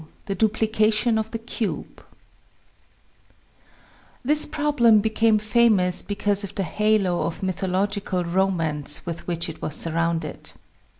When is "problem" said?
4.47-4.99